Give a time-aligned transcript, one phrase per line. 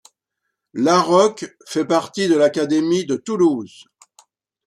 [0.73, 3.85] Larroque fait partie de l'académie de Toulouse.